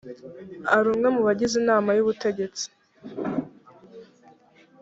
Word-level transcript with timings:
ari 0.75 0.87
umwe 0.93 1.07
mu 1.15 1.21
bagize 1.27 1.55
inama 1.61 1.89
y 1.93 2.01
ubutegetsi 2.03 2.65